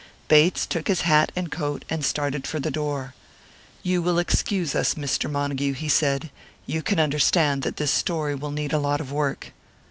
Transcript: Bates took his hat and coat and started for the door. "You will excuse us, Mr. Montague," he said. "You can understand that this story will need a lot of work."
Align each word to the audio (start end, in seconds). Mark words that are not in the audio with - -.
Bates 0.29 0.65
took 0.65 0.87
his 0.87 1.01
hat 1.01 1.31
and 1.35 1.51
coat 1.51 1.85
and 1.87 2.03
started 2.03 2.47
for 2.47 2.59
the 2.59 2.71
door. 2.71 3.13
"You 3.83 4.01
will 4.01 4.17
excuse 4.17 4.73
us, 4.73 4.95
Mr. 4.95 5.29
Montague," 5.29 5.73
he 5.73 5.89
said. 5.89 6.31
"You 6.65 6.81
can 6.81 6.99
understand 6.99 7.61
that 7.61 7.77
this 7.77 7.91
story 7.91 8.33
will 8.33 8.49
need 8.49 8.73
a 8.73 8.79
lot 8.79 8.99
of 8.99 9.11
work." 9.11 9.53